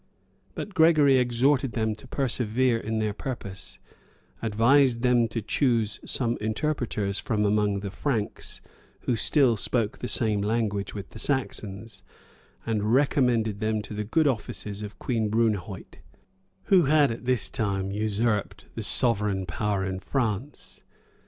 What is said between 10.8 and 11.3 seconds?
with the